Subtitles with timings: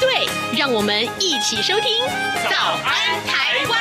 [0.00, 2.04] 对，让我们一起收听
[2.50, 3.78] 《早安台湾》。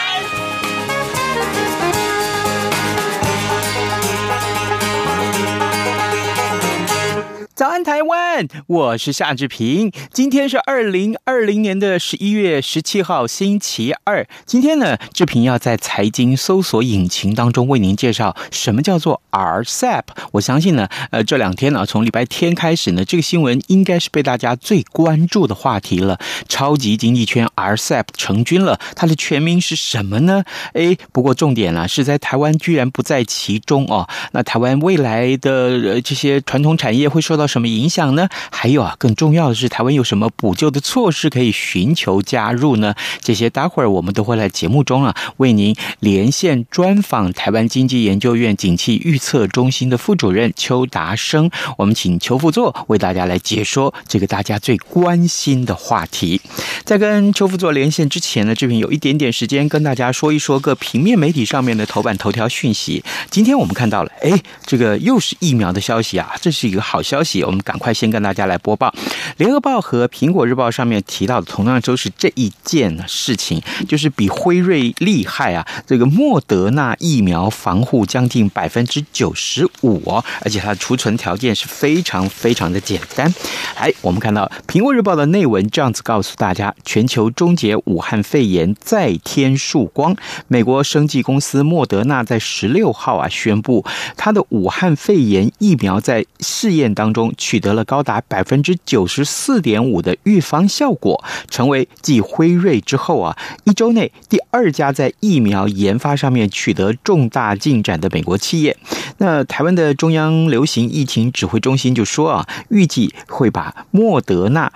[7.57, 8.47] 早安，台湾！
[8.67, 9.91] 我是夏志平。
[10.13, 14.27] 今天是二零二零年的十一月十七号，星期二。
[14.45, 20.03] 今天呢，志平要在财经搜索引擎当中为您介绍什么叫做 RCEP。
[20.33, 26.19] 我相信呢，呃，这两天呢，从礼拜天开始呢，这个新闻应该是被大家最关注的话题了。
[26.47, 30.43] 超级经济圈 RCEP 成军了，它的全名是什么呢？
[30.73, 34.07] 诶，不过重点呢，是在台湾居然不在其中哦。
[34.33, 38.27] 那台湾未来的这些传统产业会受到什么影响呢？
[38.51, 42.93] 还有啊，更重要的是，台湾有什么补救的措施可以寻求加入呢？
[43.21, 51.49] 这些待会儿我们都会在节目中啊，为您连线专访台湾经济研究院景气预测中心的副主任邱达生。
[51.77, 56.41] 我们请邱副座为大家来解说这个大家最关心的话题。
[56.83, 63.03] 在跟邱副座连线之前呢，这边有一点点时间跟大家说一说各平面媒体上面的头版头条讯息。
[63.29, 64.31] 今天我们看到了，哎，
[64.65, 67.36] 这个又是疫苗的消息啊，这是一个好消息。
[67.43, 68.89] 我们赶快先跟大家来播报，
[69.37, 75.65] 《联合报》和《苹果日报》上面提到的，同样都是这一件事情，就是比辉瑞厉害啊！
[75.85, 83.33] 这个莫德纳疫苗防护将近百分之九十五哦，而且它的储存条件是非常非常的简单。
[83.79, 90.15] 来，我们看到《苹果日报》的内文这样子告诉大家：全球终结武汉肺炎再添曙光。
[90.47, 93.85] 美国生技公司莫德纳在十六号啊宣布，
[94.15, 97.26] 它的武汉肺炎疫苗在试验当中。
[97.37, 108.77] 取得了高达百分之九十四点五的预防效果，成为继辉瑞之后啊，一周内第二家在疫苗研发上面取得重大进展的美国企业。
[109.17, 114.71] 那台湾的中央流行疫情指挥中心就说啊，预计会把莫德纳。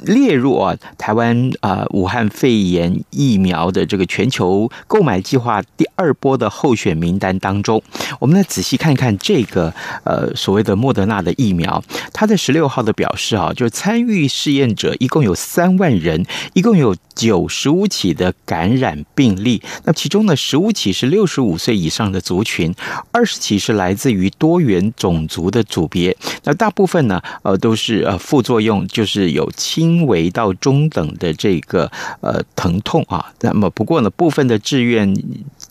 [0.00, 7.82] 列入啊，台湾啊，武汉肺炎疫苗的这个全球购买计划第二波的候选名单当中，
[8.18, 9.72] 我们来仔细看看这个
[10.04, 11.82] 呃所谓的莫德纳的疫苗，
[12.12, 16.24] 它在十六号的表示啊，就是参与试验者一共有三万人，
[16.54, 22.74] 一共有九十五起的感染病例，那其中呢，十五起是六十五岁以上的族群，
[23.12, 29.48] 二十起是来自于多元种族的组别，那大部分呢，呃，都是呃副作用，就是有。
[29.60, 31.90] 轻微到中等的这个
[32.22, 35.14] 呃疼痛啊，那么不过呢，部分的志愿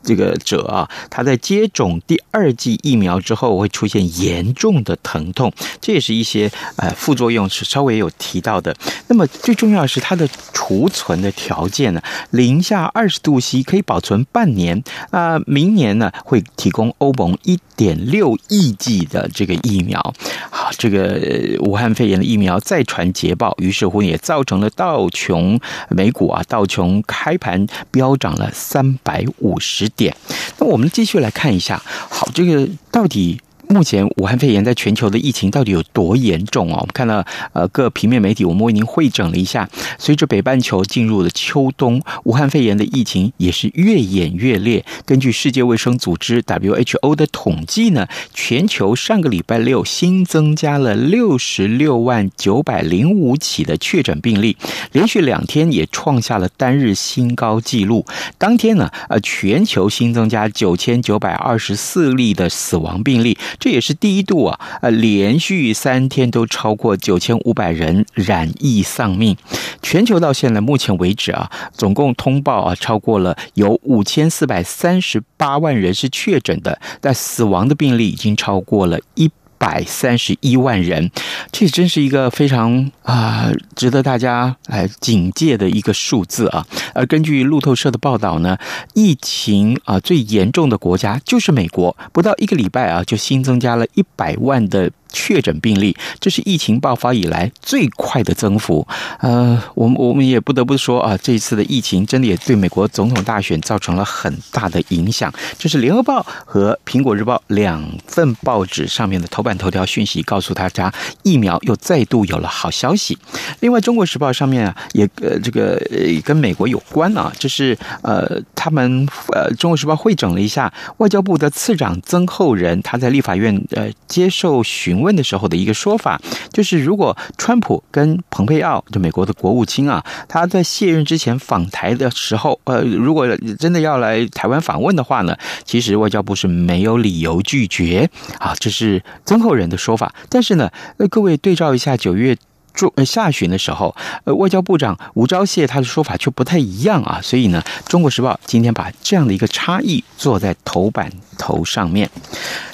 [0.03, 8.75] 这个者啊，他在接种第二剂疫苗之后会出现严重的疼痛，这也是一些呃副作用是稍微有提到的。
[9.07, 12.01] 那么最重要的是它的储存的条件呢，
[12.31, 20.01] 零下二十度 C 可以保存半年啊，明年呢会提供欧盟一点六亿剂的这个疫苗。
[20.49, 21.21] 好，这个
[21.59, 23.99] 武汉肺炎的疫苗再传捷报，于是乎。
[23.99, 30.15] 也造成了道琼美股啊，道琼开盘飙涨了三百五十点。
[30.57, 33.41] 那我们继续来看一下，好，这个到底。
[33.71, 36.77] 目前武汉肺炎在全球的疫情到底有多严重啊？
[36.79, 39.69] 我们看到呃各平面媒体，我们为您汇整了一下。
[39.99, 44.83] 随着北半球进入了秋冬，武汉肺炎的疫情也是越演越烈。
[45.05, 54.57] 根据世界卫生组织 WHO 的统计呢，全球上个礼拜六新增加了六十六万九百零五起的确诊病例，
[54.93, 58.03] 连续两天也创下了单日新高纪录。
[58.39, 63.37] 当天呢，呃全球新增加九千九百二十四例的死亡病例。
[63.59, 69.35] 这也是第一度啊，呃，连续三天都超过九千五百人染疫丧命。
[69.81, 81.11] 全球到现在目前为止啊，总共通报啊超过了有五千四百三十八万人是确诊的，但死亡的病例已经超过了一百三十一万人，
[81.51, 86.65] 这真是一个非常啊、值得大家来警戒的一个数字啊！
[86.95, 88.57] 而根据路透社的报道呢，
[88.93, 98.87] 疫情啊、最严重的国家就是美国，不到一个礼拜啊就新增加了一百万的确诊病例，这是疫情爆发以来最快的增幅。
[99.19, 105.33] 呃，我们我们也不得不说啊，这一次的疫情真的也对美国总统大选造成了很大的影响。
[105.57, 113.17] 这是《联合报》和《苹果日报》两份报纸上面的头版头条讯息，告诉大家疫苗又再度有了好消息。
[113.59, 138.09] 另外，《中国时报》上面啊，也呃这个呃跟美国有关啊，就是呃他们呃《中国时报》汇整了一下外交部的次长曾厚仁他在立法院呃接受询问的时候的一个说法，就是如果川普跟蓬佩奥就美国的国务卿啊，他在卸任之前访台的时候，呃，如果真的要来台湾访问的话呢，其实外交部是没有理由拒绝
[138.39, 140.13] 啊，这是曾厚仁的说法。
[140.29, 142.37] 但是呢，呃，各位对照一下九月。
[142.71, 143.93] 中下旬的时候，
[144.23, 152.09] 呃，外交部长吴钊燮他的说法却不太一样啊，所以呢，《中国时报》今天把这样的一个差异做在头版头上面。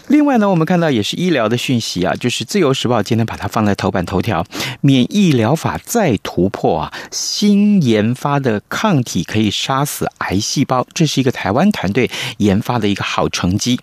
[0.07, 4.45] 另外呢，我们看到也是医疗的讯息啊，就是《自由时报》今天把它放在头版头条，
[4.81, 13.79] 免疫疗法再突破啊，新研发的抗体可以杀死癌细胞，这是一个台湾团队研发的一个好成绩。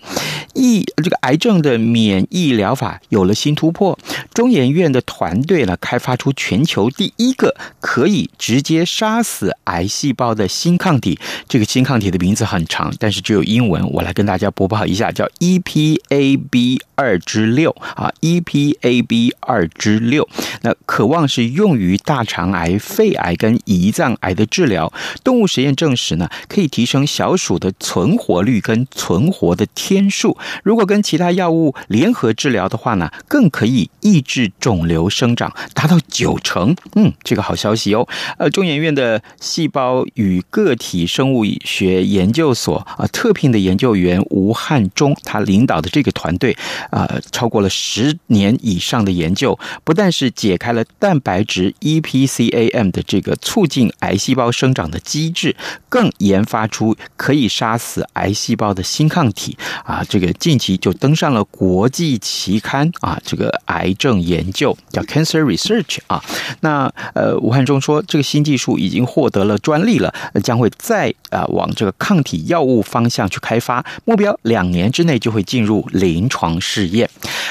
[0.54, 3.98] 疫这个癌症的免疫疗法有了新突破，
[4.32, 11.18] 中研院的团队呢开发出全球第一个可以直接杀死癌细胞的新抗体。
[11.48, 16.00] 这个新抗体的名字很长，但是只有英文，我来跟大家播报一下，叫 EP。
[16.12, 20.28] A B 二之六啊，E P A B 二之六，
[20.60, 24.92] 那渴望是用于大肠癌、肺癌跟胰脏癌的治疗。
[25.24, 30.36] 动物实验证实呢，可以提升小鼠的存活率跟存活的天数。
[30.62, 36.76] 如果跟其他药物联合治疗的话呢，更可以抑制肿瘤生长，达到九成。
[36.94, 38.06] 嗯，这个好消息哦。
[38.36, 46.02] 呃，中研院的细胞与个体生物学研究所啊，特聘的研究员吴汉忠，他领导的这个。
[46.02, 46.56] 这个团队
[46.90, 55.54] 啊，超过了十年以上的研究，不但是解开了蛋白质 EPCAM 的这个促进癌细胞生长的机制，
[55.88, 60.02] 更研发出可以杀死癌细胞的新抗体啊！
[60.08, 66.22] 这个近期就登上了国际期刊啊，这个癌症研究叫 Cancer Research 啊。
[66.60, 70.12] 那呃，武汉中说，这个新技术已经获得了专利了，
[70.42, 75.88] 将会再啊往这个抗体药物方向去开发，目标两年之内就会进入。
[75.92, 77.08] 临床试验，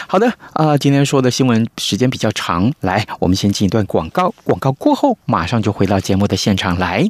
[0.07, 7.09] 好的啊、呃，今天说的新闻时间比较长，来，我们先进一段广告，广告过后马上就回到节目的现场来。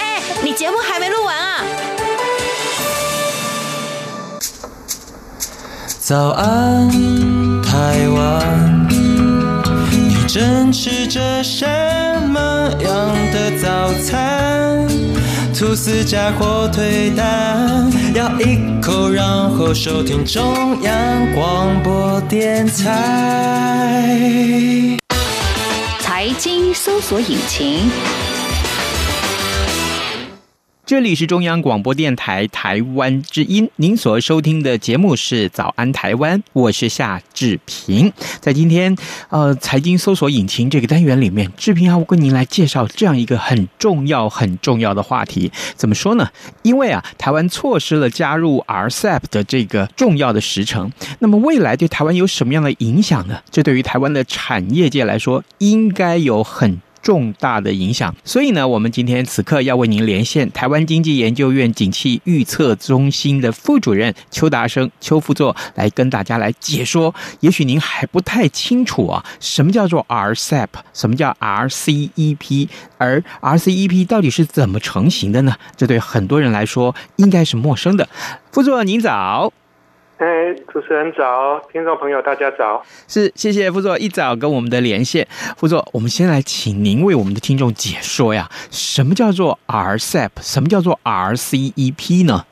[0.43, 1.63] 你节目还没录完啊？
[5.99, 6.89] 早安，
[7.61, 11.65] 台湾，你正吃着什
[12.27, 14.87] 么样的早餐？
[15.53, 19.23] 吐司加火腿蛋，咬一口，然
[19.55, 24.17] 后收听中央广播电台。
[25.99, 27.91] 财经搜索引擎。
[30.91, 38.11] 这里是中央广播电台台湾之音，您所收听的节目是《早安台湾》，我是夏志平。
[38.41, 38.93] 在今天
[39.29, 45.49] 呃财经搜索引擎这个单元里面，志平要跟您来介绍这样一个很重要、很重要的话题。
[45.77, 46.27] 怎么说呢？
[46.61, 53.39] 因为啊，台湾错失了加入 RCEP 的这个重要的时程，那么未来对台湾有什么样的影响呢？
[53.49, 67.13] 这对于台湾的产业界来说，应该有很重大的影响，所以呢，我们今天此刻要为您连线台湾经济研究院景气预测中心的副主任邱达生邱副座来跟大家来解说。
[67.39, 75.55] 也许您还不太清楚啊，什么叫做 RCEP，什么叫 RCEP，而 RCEP 到底是怎么成型的呢？
[75.75, 78.07] 这对很多人来说应该是陌生的。
[78.51, 79.51] 副座，您早。
[80.21, 82.85] 哎，主持人早，听众朋友大家早。
[83.07, 85.27] 是，谢谢副座一早跟我们的连线。
[85.57, 92.45] 副座，我们先来请您为我们的听众解说呀，什么叫做 RCEP，什么叫做 RCEP 呢？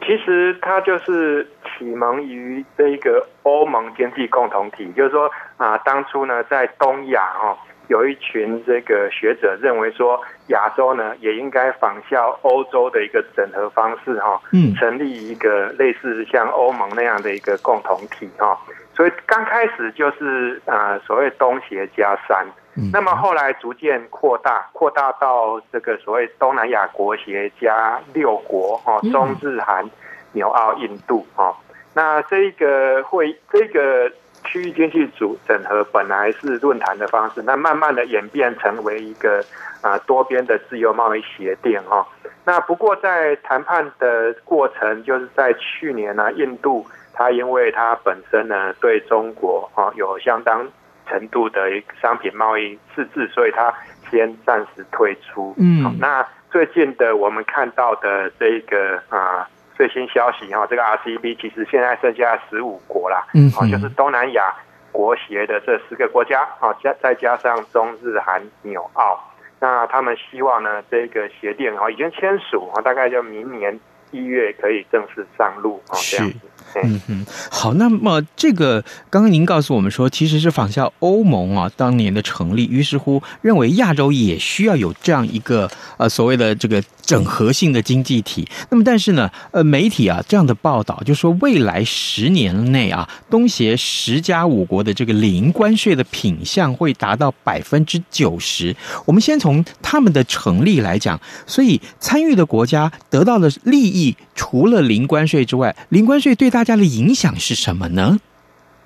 [0.00, 7.56] 其实它就是启蒙于这一个欧盟经济共同体，就是说啊，当初呢在东亚哈。
[7.88, 18.58] 有一群这个学者认为说，亚洲呢也应该仿效欧洲的一个整合方式哈，嗯，成立一个类似像欧盟那样的一个共同体哈。
[18.94, 22.46] 所以刚开始就是呃所谓东协加三，
[22.92, 29.88] 那么后来逐渐扩大，扩大到这个所谓东南亚国协加六国哈，中日韩
[30.32, 31.56] 纽澳印度哈。
[31.94, 34.12] 那这个会这个。
[34.50, 39.44] 区域经济组整合本来是论坛的方式，那慢慢的演变成为一个
[39.82, 42.06] 啊多边的自由贸易协定哈。
[42.46, 50.66] 那不过在谈判的过程，就是在去年呢，印度它因为它本身呢对中国哈有相当
[51.06, 53.70] 程度的一个商品贸易赤字，所以它
[54.10, 55.54] 先暂时退出。
[55.58, 59.46] 嗯，那最近的我们看到的这个啊。
[59.78, 64.52] 最新消息哈，这个 RCEP 其实现在剩下十五国啦，嗯，就是东南亚
[64.90, 66.44] 国协的这十个国家，
[66.82, 69.16] 加再加上中日韩纽澳，
[69.60, 73.78] 那他们希望呢，这个协定啊已经签署啊大概就明年
[74.10, 76.40] 一月可以正式上路啊，这样子。
[76.82, 88.46] 嗯哼，好，那么这个刚刚您告诉我们说，其实是仿效欧盟啊当年的成立，于是乎认为亚洲也需要有这样一个呃所谓的这个整合性的经济体。
[88.70, 98.76] 那么但是呢，呃媒体啊这样的报道就说，未来十年内啊，东协十加五国的这个零关税的品项会达到百分之九十。
[99.06, 108.18] 我们先从他们的成立来讲，所以参与的国家得到的利益，除了零关税之外，零关税对他大家的影响是什么呢？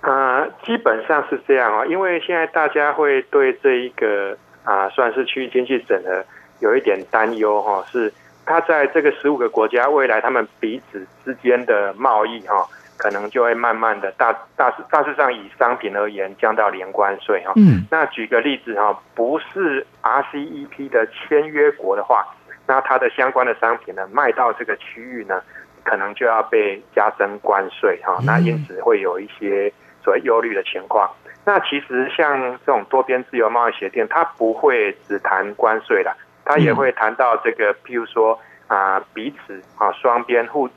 [0.02, 6.22] 呃，基本上是这样啊，因为现在大家会对这一个啊，算是区域经济整合
[6.60, 8.12] 有一点担忧哈，是
[8.44, 17.54] 它在这个十五个国家未来他们彼此之间的贸易哈，可能就会慢慢的大大致大致上以商品而言降到零关税哈。
[17.56, 22.22] 嗯，那举个例子哈，不是 RCEP 的签约国的话，
[22.66, 25.40] 那它的相关的商品呢卖到这个区域呢？
[25.84, 29.72] 可能就要被加征关税哈，那因此会有一些
[30.02, 31.10] 所谓忧虑的情况。
[31.44, 40.68] 那其实像这种多边自由贸易协定，它不会只谈关税啦，它也会谈到这个，譬如说啊，彼此啊双边互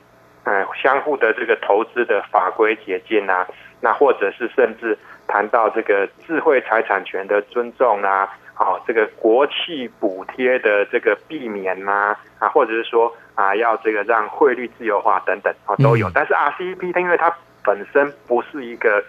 [0.44, 3.46] 呃相互的这个投资的法规解禁啊，
[3.80, 4.98] 那或者是甚至
[5.28, 8.28] 谈到这个智慧财产权的尊重啊。
[8.54, 16.10] 好，这个国企补贴的这个避免呐，啊，或者是说啊，要这个让汇率自由化等等啊，都有。
[16.12, 19.04] 但是 RCEP 它因为它本身不是一个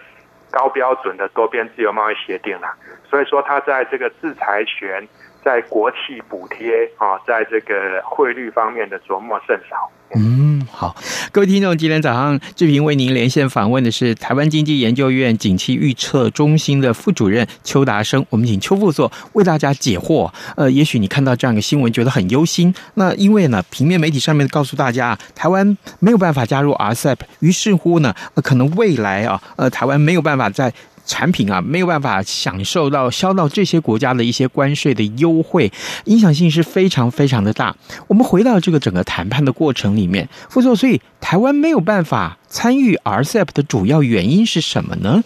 [0.50, 2.76] 高标准的多边自由贸易协定啦，
[3.10, 5.06] 所以说它在这个制裁权、
[5.42, 9.90] 在国企补贴啊，在这个汇率方面的琢磨甚少。
[10.14, 10.47] 嗯。
[10.70, 10.94] 好，
[11.32, 20.30] 各位听众，今天早上志平为您连线访问的是台湾经济研究院景气预测中心的副主任邱达生，我们请邱副座为大家解惑。
[20.56, 30.72] 呃，也许你看到这样一个新闻觉得很忧心，那因为呢，平面媒体上面告诉大家，台湾没有办法加入 RCEP，于是乎呢，可能未来啊，呃，台湾没有办法在。
[31.08, 35.72] 产品啊，没有办法享受到销到这些国家的一些关税的优惠，
[36.04, 37.74] 影响性是非常非常的大。
[38.06, 45.24] 我们回到这个整个谈判的过程里面，副座，所以台湾没有办法参与 RCEP 的主要原因是什么呢？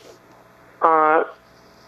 [0.79, 1.27] 啊、呃，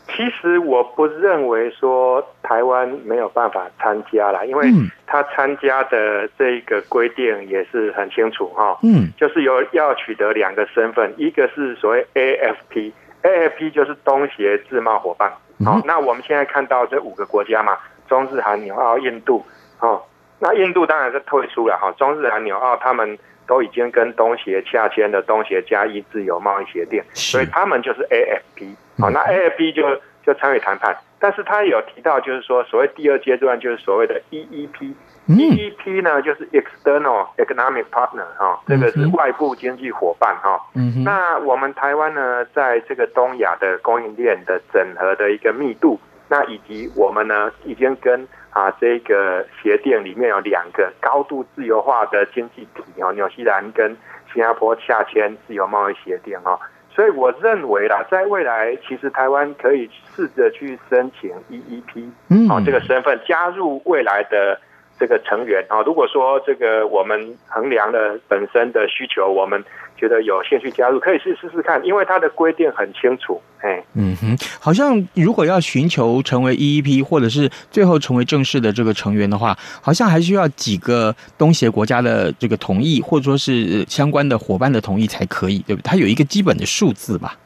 [0.08, 4.72] 其实我不认为说台湾没有办法参加啦，因为
[5.06, 12.92] 他参加的这个规定也是很清楚哈，嗯，就是有要取得两个身份，一个是所谓 AFP。
[13.24, 15.32] AFP 就是东协自贸伙伴，
[15.64, 19.44] 好，那我们现在看到这五个国家嘛，中日韩纽澳印度，
[19.80, 20.02] 哦，
[20.38, 21.78] 那印度当然是退出了。
[21.78, 34.92] 哈，中日韩纽澳他们都已经跟东协洽签了东协加一自由贸易协定，所以他们就是 AFP，好，那 AFP 就就参与谈判，但是他有提到就是说，所谓第二阶段就是所谓的 EEP。
[35.26, 41.02] EEP 呢，就是 External Economic Partner 哈，这个是外部经济伙伴哈嗯。
[41.02, 53.96] 那我们台湾呢，在这个东亚的供应链的整合的一个密度，那以及我们呢，已经跟啊这个协定里面有两个高度自由化的经济体哦，纽西兰跟
[54.30, 56.60] 新加坡洽签自由贸易协定哦。
[56.90, 64.60] 所以我认为啦，在未来其实台湾可以试着去申请 EEP，哦这个身份加入未来的。
[64.98, 69.62] 这个成员啊，如果说这个我们衡量了本身的需求，我们
[69.96, 73.40] 觉得有兴趣加入，可以去试试看，因为它的规定很清楚。
[73.60, 85.84] 哎，嗯哼，好像如果要寻求成为 EEP，或者是最后成为正式的这个成员的话，好像还需要几个东协国家的这个同意，或者说是相关的伙伴的同意才可以，对不对？
[85.84, 87.36] 它有一个基本的数字吧？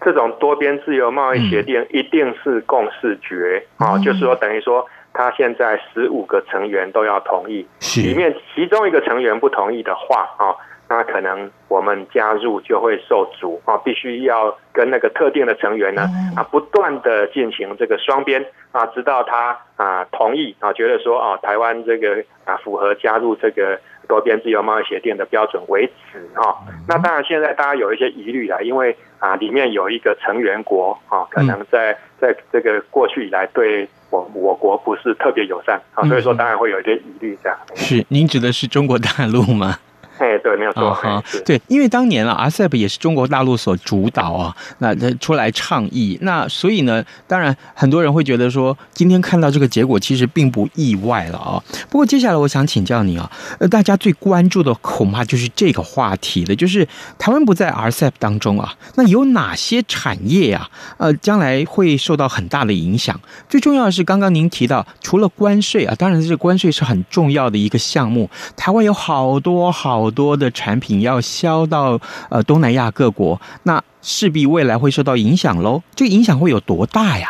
[0.00, 4.86] 这种多边自由贸易协定一定是共识决啊，嗯，就是说等于说。
[5.18, 10.54] 他现在十五个成员都要同意，里面其中一个成员不同意的话，啊，
[10.88, 26.54] 那可能我们加入就会受阻啊，必须要跟那个特定的成员呢啊，不断的进行这个双边啊，直到他啊同意啊，觉得说啊，台湾这个啊符合加入这个多边自由贸易协定的标准为止啊。
[26.86, 33.88] 那当然，现在大家有一些疑虑了，因为啊里面有一个成员国啊，可能在在这个过去以来对。
[34.10, 37.58] 我我国不是特别友善啊，所以说当然会有一些疑虑这样。
[37.74, 39.78] 是，您指的是中国大陆吗？
[40.18, 40.92] 哎，对，没有错。
[40.94, 51.62] 哈，对，因为当年啊，RCEP 也是中国大陆所主导啊，那他出来倡议，那所以呢，当然很多人会觉得说，今天看到这个结果，其实并不意外了啊。
[51.88, 63.20] 不过接下来我想请教你啊，呃，大家最关注的恐怕就是这个话题了，就是台湾不在 RCEP 当中啊，那有哪些产业啊，呃，将来会受到很大的影响？
[63.48, 70.07] 最重要的是，刚刚您提到，除了关税啊，当然这个关税是很重要的一个项目，台湾有好多好。
[70.08, 72.00] 好多的产品要销到
[72.30, 75.82] 呃东南亚各国，那势必未来会受到影响喽。
[75.94, 77.28] 这个影响会有多大呀？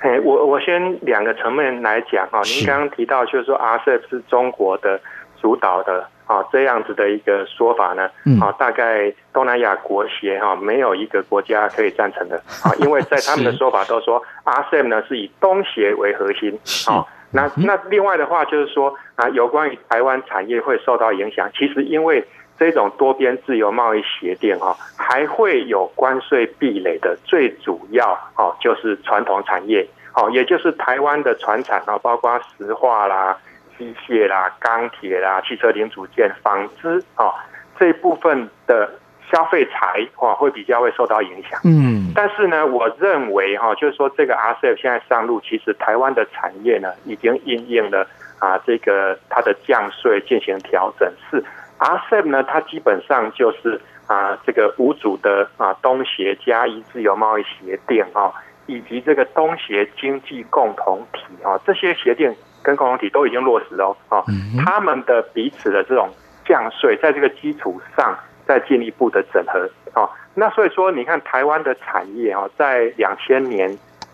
[0.00, 2.40] 哎，我我先两个层面来讲哈。
[2.42, 5.00] 您刚刚提到就是说 RCEP 是中国的
[5.40, 8.10] 主导的啊，这样子的一个说法呢，
[8.40, 16.58] 啊，大概东南亚国协哈没有一个国家可以赞成的啊，因为在他们的 说法都说 RCEP 呢是以东协为核心
[16.88, 17.06] 啊。
[17.30, 22.24] 那那另外的话就是说啊，有关于台湾产业会受到影响，其实因为
[22.58, 33.36] 这种多边自由贸易协定哈，还会有关税壁垒的，最主要哦就是传统产业哦，也就是台湾的船产啊，包括石化啦、
[33.76, 37.34] 机械啦、钢铁啦、汽车零组件、纺织啊
[37.78, 38.90] 这部分的。
[39.30, 48.06] 消费财哈会比较会受到影响，嗯，但是呢，我认为哈，就是说这个 RCEP 现在上路，其实台湾的产业呢已经应用了
[48.38, 51.12] 啊，这个它的降税进行调整。
[51.30, 51.44] 是
[51.78, 58.32] RCEP 呢，它基本上就是啊，这个五组的啊东协加一自由贸易协定啊，
[58.66, 64.24] 以及这个东协经济共同体啊，这些协定跟共同体都已经落实了啊，
[64.64, 66.08] 他们的彼此的这种
[66.46, 68.18] 降税，在这个基础上。
[68.48, 73.68] 再进一步的整合，哦，那所以说，你看台湾的产业哦，在两千年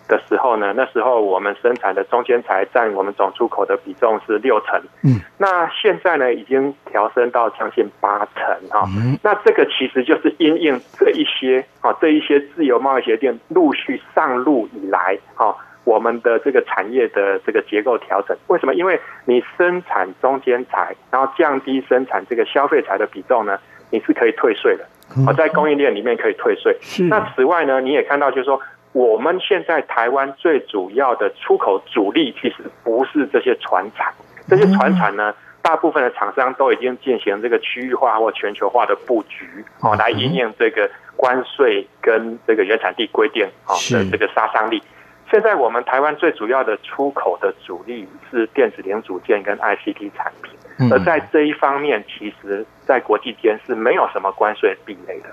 [0.08, 8.88] 的时候呢，那时候我们生产的中间材占我们总出口的比重是六成，嗯，那现在呢，已经调升到将近八成，哈，
[9.22, 18.74] 那这个其实就是因应这一些啊，这一些自由贸易协定陆续上路以来，哈，我们的这个产业的这个结构调整，为什么？
[18.74, 23.56] 因为你生产中间材，然后降低生产这个消费材的比重呢？
[23.94, 24.84] 你是可以退税的，
[25.24, 26.76] 哦，在供应链里面可以退税。
[27.08, 34.12] 那此外呢，你也看到，就是说，我们现在台湾最主要的出口主力，其实不是这些船产，
[34.48, 44.82] 这些船产呢，大部分的厂商都已经进行这个区域化或全球化的布局，哦，来因应这个关税跟这个原产地规定哦的这个杀伤力。
[45.30, 50.52] 现在我们台湾最主要的出口的主力是电子零组件跟 ICT 产品。
[50.90, 55.28] 而在这一方面，其实，在国际间是没有什么关税壁垒的。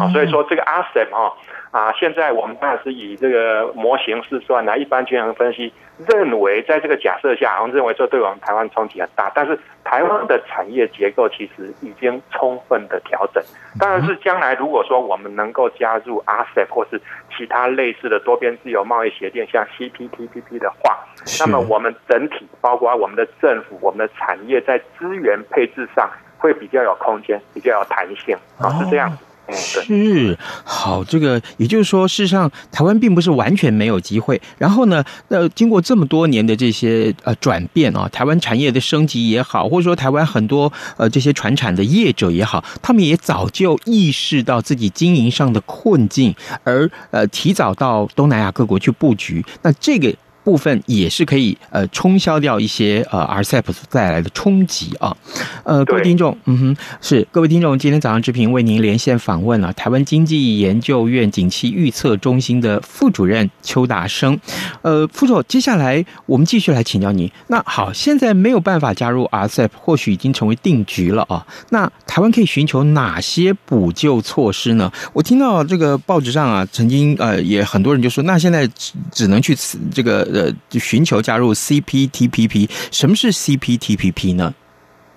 [0.00, 1.32] 啊，所以说这个 ASEM 哈
[1.70, 5.72] 啊，现在我们当然是以这个模型试算来一般均衡分析，
[6.08, 13.42] 认为在这个假设下，我们认为这对我们台湾冲击很大，但是台湾的产业结构其实已经充分的调整。
[13.78, 17.00] 当然是将来如果说我们能够加入 RCEP 或是
[17.36, 20.98] 其他类似的多边自由贸易协定，像 CPTPP 的话，
[21.40, 26.08] 那么我们整体包括我们的政府、我们的产业在资源配置上
[26.38, 29.16] 会比较有空间，比较有弹性啊，是这样。
[29.50, 34.38] 是好，这个也就是说，事实上台湾并不是完全没有机会。
[34.58, 49.42] 然后呢，呃，经过这么多年的这些呃转变啊，台湾产业的升级也好，或者说台湾很多呃这些传产的业者也好，他们也早就意识到自己经营上的困境，而呃提早到东南亚各国去布局。
[49.62, 50.14] 那这个。
[50.48, 55.14] 部分也是可以呃冲销掉一些呃 RCEP 所带来的冲击啊。
[55.62, 64.40] 呃，各位听众，嗯哼，是各位听众，今天早上志平为您连线访问了台湾经济研究院景气预测中心的副主任邱达生。
[64.80, 67.30] 呃，副总，接下来我们继续来请教您。
[67.48, 71.46] 那好，现在没有办法加入 RCEP，或许已经成为定局了啊。
[71.68, 74.90] 那台湾可以寻求哪些补救措施呢？
[75.12, 79.54] 我听到这个报纸上啊，曾经呃也很多人就说，那现在只只能去
[79.92, 82.70] 这个呃寻求加入 CPTPP。
[82.92, 84.54] 什么是 CPTPP 呢？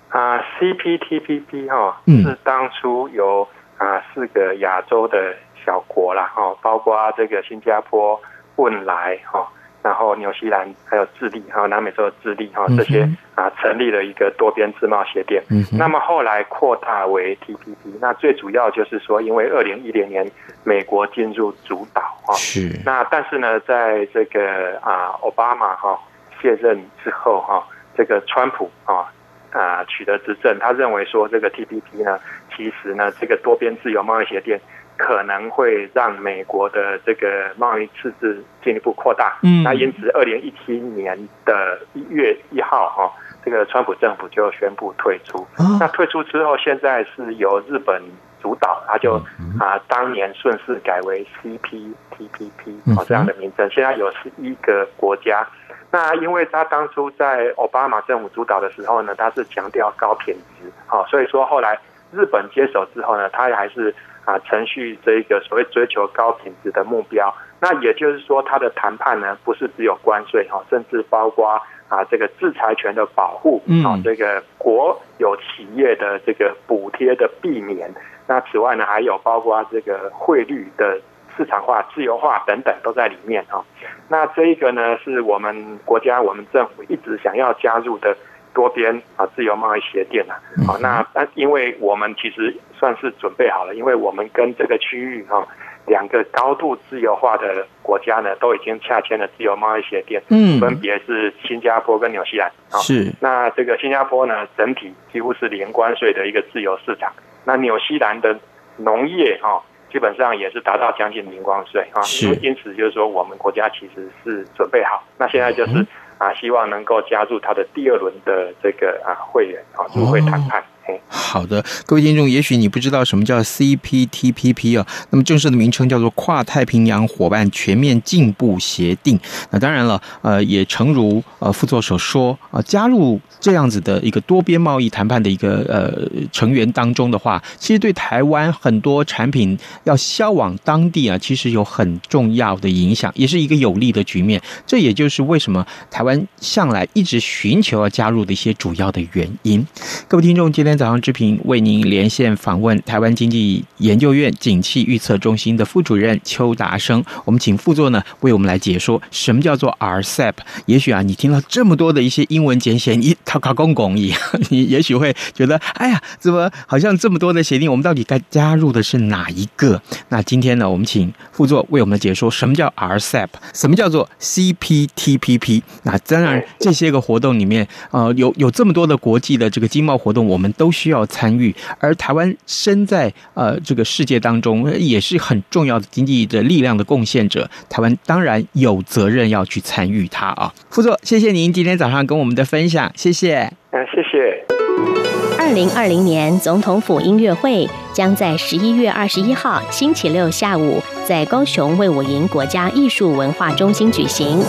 [0.08, 3.46] 啊，CPTPP 哈，嗯，是当初由
[3.78, 8.20] 啊四个亚洲的小国啦哈，包括这个新加坡、
[8.56, 9.48] 汶莱哈。
[9.82, 13.02] 然后，纽西兰还有智利，还有南美洲的智利，哈，这些
[13.34, 15.40] 啊，成立了一个多边自贸协定。
[15.50, 17.98] 嗯，那么后来扩大为 TPP。
[18.00, 20.24] 那最主要就是说，因为二零一零年
[20.62, 22.70] 美国进入主导，哈，是。
[22.84, 25.98] 那但是呢，在这个啊，奥巴马哈
[26.40, 27.66] 卸任之后，哈，
[27.96, 29.10] 这个川普啊
[29.50, 32.20] 啊取得执政，他认为说这个 TPP 呢，
[32.56, 34.56] 其实呢，这个多边自由贸易协定。
[35.04, 39.36] 可能会让美国的这个贸易赤字进一步扩大。
[39.42, 43.12] 嗯，那因此，二零一七年的一月一号，哈，
[43.44, 45.44] 这个川普政府就宣布退出。
[45.80, 48.00] 那退出之后，现在是由日本
[48.40, 49.14] 主导，他就
[49.58, 53.68] 啊，当年顺势改为 CPTPP 啊这样的名称。
[53.70, 55.44] 现在有十一个国家。
[55.90, 61.76] 那因为他当初在奥巴马政府主导的时候呢，他是强调高品质，好，所以说后来
[62.12, 63.92] 日本接手之后呢，他还是。
[64.24, 77.92] 啊，程序这一个所谓追求高品质的目标，那也就是说，他的谈判呢，不是只有关税哈，甚至包括啊这个制裁权的保护，啊这个国有企业的这个补贴的避免，
[78.28, 81.00] 那此外呢，还有包括这个汇率的
[81.36, 83.64] 市场化、自由化等等都在里面哈。
[84.08, 88.16] 那这一个呢，是我们国家我们政府一直想要加入的。
[88.54, 90.36] 多边啊，自由贸易协定啊，
[90.66, 95.46] 好，那那因为我们其实算是准备好了，因为我们跟这个区域哈
[95.86, 103.12] 两个高度自由化的国家呢，都已经洽签了自由贸易协定，嗯，分别是新加坡跟纽西兰啊，是。
[103.20, 107.12] 那这个新加坡呢，整体几乎是零关税的一个自由市场，
[107.44, 108.38] 那纽西兰的
[108.76, 112.34] 农业哈，基本上也是达到将近零关税啊，是。
[112.42, 115.86] 因此就是说，我们国家其实是准备好，那现在就是。
[116.22, 120.62] 啊，希望能够加入他的第二轮的这个啊会员啊入会谈判。
[121.08, 129.18] 好的，各位听众，也许你不知道什么叫 CPTPP 啊，那么正式的名称叫做跨太平洋伙伴全面进步协定。
[129.50, 133.20] 那当然了，呃，也诚如呃副座所说啊，加入。
[133.40, 144.40] 这样子的一个多边贸易谈判的一个呃成员当中的话，其实对台湾很多产品要销往当地啊，其实有很重要的影响，也是一个有利的局面。
[144.64, 149.66] 这也就是为什么台湾向来一直寻求要加入的一些主要的原因。
[150.06, 160.32] 各位听众，今天天早上志平为您连线访问台湾经济研究院景气预测中心的副主任邱达生，我们请副座呢为我们来解说什么叫做 RCEP。
[160.64, 163.16] 也许啊，你听到这么多的一些英文简写，你。
[163.24, 164.18] 考考公公一样，
[164.50, 169.80] 你也许会觉得，哎呀，怎么好像这么多的协定，我们到底该加入的是哪一个？
[170.10, 175.62] 那今天呢，我们请副座为我们解说什么叫 RCEP，什么叫做 CPTPP。
[175.84, 181.52] 那当然，这些个活动里面，呃，有有这么多的国际的这个经贸活动，我们都需要参与。
[181.80, 187.50] 而台湾身在呃这个世界当中，也是很重要的经济的力量的贡献者。
[187.68, 190.54] 台湾当然有责任要去参与它啊。
[190.70, 193.12] 副座，谢谢您今天早上跟我们的分享，谢谢。
[193.12, 195.42] 谢谢，嗯，谢谢。
[195.42, 204.40] 二零二零年总统府音乐会将在十一月二十一号星期六下午在高雄卫武营国家艺术文化中心举行。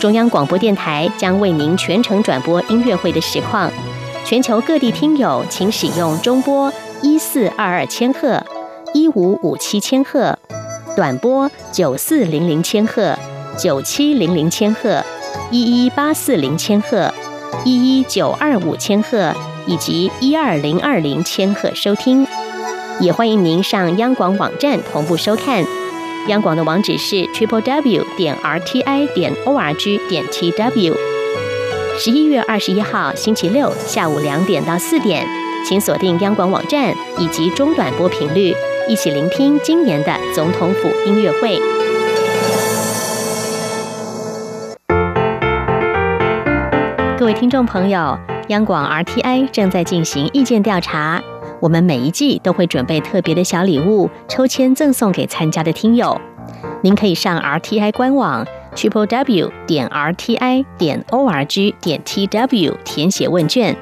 [0.00, 3.70] 中央广播电台将为您全程转播音乐会的实况。
[4.24, 8.42] 全球各地听友请使用中波一四二二千赫、
[8.94, 10.38] 一五五七千赫、
[10.96, 13.14] 短波九四零零千赫、
[13.58, 15.02] 九七零零千赫、
[15.50, 17.12] 一一八四零千赫。
[17.64, 19.32] 一一九二五千赫
[19.66, 22.26] 以及一二零二零千赫收听，
[23.00, 25.64] 也欢迎您上央广网站同步收看。
[26.28, 31.13] 央广的网址是 triple w 点 r t i 点 o r g 点 t w。
[31.96, 35.24] 十一月二十一号星期六下午两点到四点，
[35.64, 38.52] 请锁定央广网站以及中短波频率，
[38.88, 41.56] 一起聆听今年的总统府音乐会。
[47.16, 51.22] 各位听众朋友，央广 RTI 正在进行意见调查，
[51.60, 56.20] 我们每一季都会准备特别的小礼物，抽签赠送给参加的听友。
[56.82, 58.44] 您可以上 RTI 官网
[58.74, 63.76] triple w 点 r t i 点 o r g 点 t w 填写问卷，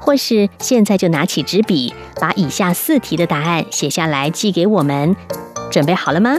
[0.00, 5.16] 或是现在就拿起纸笔，把以下四题的答案写下来寄给我们。
[5.70, 6.36] 准备好了吗？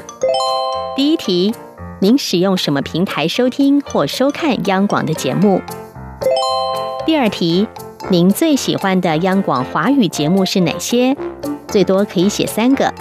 [0.96, 1.54] 第一题，
[2.00, 5.62] 您使用什么平台收听或收看央广的节目？
[7.06, 7.68] 第二题，
[8.10, 11.16] 您最喜欢的央广华语节目是哪些？
[11.68, 12.94] 最多可以写三个。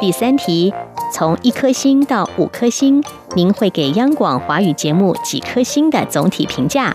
[0.00, 0.72] 第三题。
[1.12, 3.02] 从一颗星到五颗星，
[3.34, 6.94] 您会给央广华语节目几颗星的总体评价？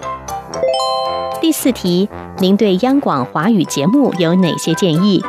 [1.40, 2.08] 第四题，
[2.40, 5.24] 您对央广华语节目有哪些建议？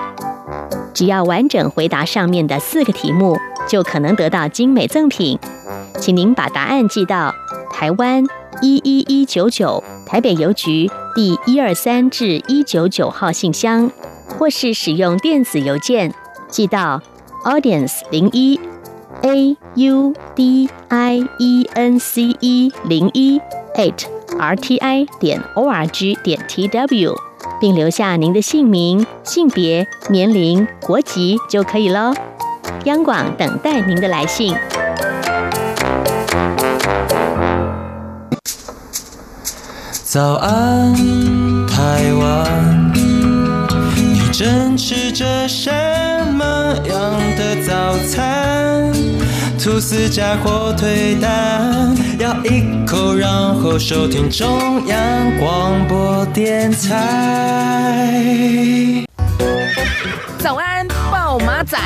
[0.92, 5.38] 只要完整回答上面的四个题目，就可能得到精美赠品。
[5.98, 7.32] 请您把答案寄到
[7.70, 8.24] 台湾
[8.60, 13.90] 一一一九九台北邮局第一二三至一九九号信箱，
[14.38, 16.12] 或是使用电子邮件
[16.48, 17.00] 寄到
[17.44, 18.60] audience 零一。
[19.22, 23.40] A u d i e n c e 零一
[23.76, 24.04] at
[24.38, 27.14] r t i 点 o r g 点 t w，
[27.61, 32.12] 并留下您的姓名、性别、年龄、国籍就可以喽。
[32.85, 34.54] 央广等待您的来信。
[40.02, 40.94] 早安，
[41.68, 42.92] 台湾，
[43.94, 45.70] 你正吃着什
[46.32, 46.44] 么
[46.88, 48.92] 样的早餐？
[49.62, 54.98] 吐司加火腿蛋，咬一口，然后收听中央
[55.38, 58.08] 广播电台。
[60.40, 61.78] 早安，报马仔。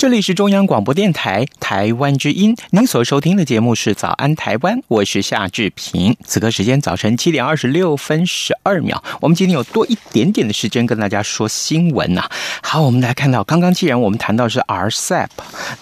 [0.00, 6.16] 这里是中央广播电台台湾之音，您所收听的节目是《早安台湾》，我是夏志平。
[6.24, 12.26] 此刻时间早晨七点二十六分十二秒，我们今天有多一点点的时间跟大家说新闻呐、
[12.62, 15.28] 好，我们来看到，刚刚既然我们谈到是 RCEP，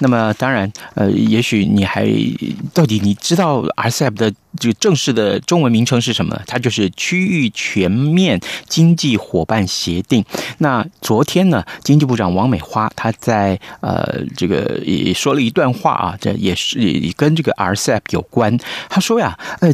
[0.01, 2.05] 那么当然，呃，也许你还
[2.75, 6.43] 到底你知道 RCEP 的这个正式的中文名称是什么呢？
[6.47, 10.25] 它就是区域全面经济伙伴协定。
[10.59, 14.27] 那昨天呢，经济部长王美花她在呃。
[14.37, 18.57] 这个也说了一段话啊，这也是也跟这个 RCEP 有关。
[18.89, 19.73] 他说呀，呃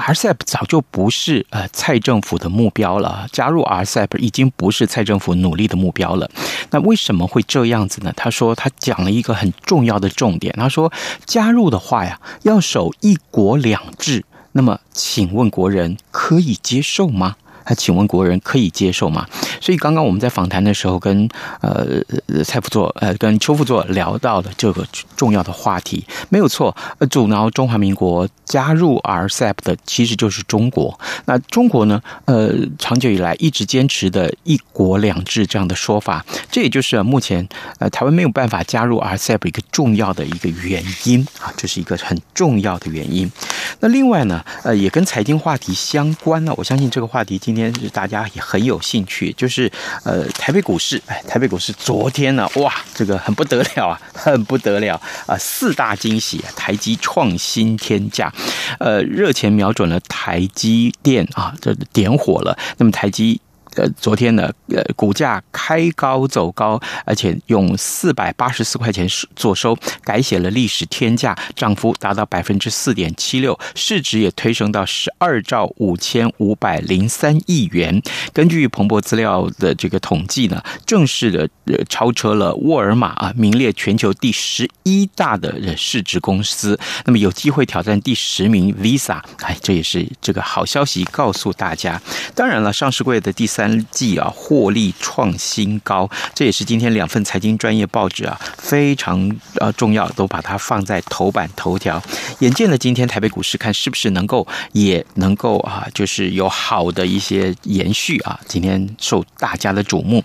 [0.00, 6.30] ，RCEP 早就不是呃蔡政府的目标了，加入 RCEP 已经不是蔡政府努力的目标了。
[6.70, 8.12] 那为什么会这样子呢？
[8.16, 10.92] 他说他讲了一个很重要的重点，他说
[11.24, 14.24] 加入的话呀，要守一国两制。
[14.52, 17.36] 那么，请问国人可以接受吗？
[17.70, 19.24] 那请问国人可以接受吗？
[19.60, 21.28] 所以刚刚我们在访谈的时候跟，
[21.60, 24.84] 跟呃蔡副座呃跟邱副座聊到的这个
[25.16, 26.76] 重要的话题，没有错。
[26.98, 30.98] 呃，阻挠中华民国加入 RCEP 的其实就是中国。
[31.26, 32.02] 那中国呢？
[32.24, 43.30] 呃，长久以来一直坚持的一国两制这样的说法，这也就是目前呃台湾没有办法加入 RCEP 一个重要的一个原因啊，这是一个很重要的原因。
[43.78, 46.52] 那另外呢，呃，也跟财经话题相关呢。
[46.56, 47.59] 我相信这个话题今天。
[47.60, 49.70] 今天是大家也很有兴趣，就是
[50.02, 58.32] 呃，台北股市，哎，台北股市昨天呢，哇，这个很不得了啊， 很不得了啊，四大惊喜，台积创新天价，
[58.78, 63.42] 呃，热钱瞄准了台积电啊，这点火了，那么台积。
[63.76, 69.06] 呃，昨天呢，呃，股价开高走高，而且用四百八十四块钱
[69.36, 78.02] 做收，改写了历史天价，涨幅达到百分之四点七六，市值也推升到十二兆五千五百零三亿元。
[78.32, 92.02] 根据彭博资料的这个统计呢，正式的呃超车了沃尔玛啊，名列全球第十一大的市值公司，那么有机会挑战第十名 Visa，哎，这也是这个好消息告诉大家。
[92.34, 93.59] 当然了，上市柜的第三。
[93.60, 102.02] 三季啊，获利创新高，这也是今天两份财经专业报纸啊非常呃重要，都把它放在头版头条。
[102.38, 108.40] 眼见了今天台北股市，看是不是能够也能够啊，就是有好的一些延续啊。
[108.46, 110.24] 今天受大家的瞩目。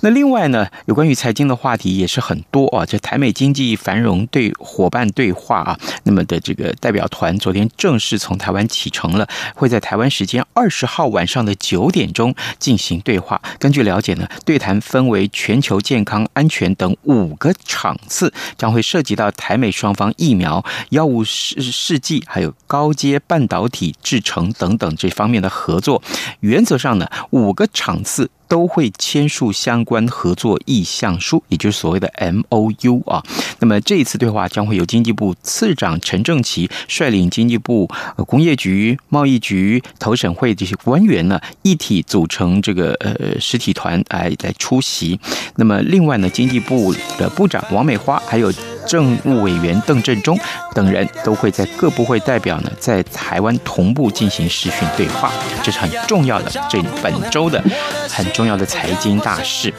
[0.00, 2.86] 那另外呢，有关于财经的话题也是很多啊。
[2.86, 12.34] 这台美经济繁荣对伙伴对话啊，那么的这个代表团昨天正式从台湾启程了，会在台湾时间二十号晚上的九点钟。
[12.62, 13.42] 进行对话。
[13.58, 26.00] 根据了解呢，对谈分为全球健康安全等五个场次，将会涉及到台美双方疫苗、药物试试剂，还有高阶半导体制程等等这方面的合作。
[26.40, 28.30] 原则上呢，五个场次。
[28.52, 33.22] 都会签署相关合作意向书，也就是所谓的 MOU 啊。
[33.60, 37.88] 那么这一次对话将会由经济部次长陈正奇率领经济部
[38.26, 45.18] 工业局、贸易局、投审会这些官员呢，一体组成成这个呃实体团来来出席。
[45.56, 48.52] 那么另外呢，经济部的部长王美花还有。
[48.84, 50.36] 政务委员邓振中
[50.74, 55.30] 等人都会在各部会代表呢，在台湾同步进行视讯对话，
[55.62, 57.62] 这是很重要的，这本周的
[58.10, 59.72] 很重要的财经大事。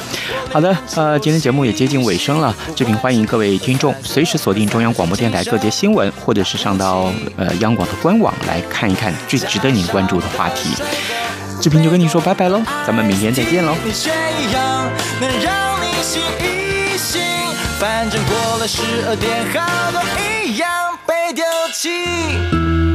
[0.49, 10.69] 好的，呃，今天节目也接近尾声了，志平欢迎各位听众随时锁定中央广播电台各节新闻，或者是上到呃央广的官网来看一看最值得您关注的话题。
[11.63, 13.73] 志平就跟你说拜拜喽，咱们明天再见喽。
[17.79, 20.01] 反正过了十二点，好多
[20.43, 20.69] 一样
[21.07, 22.92] 被丢弃。